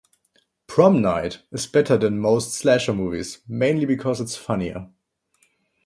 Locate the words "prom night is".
0.65-1.67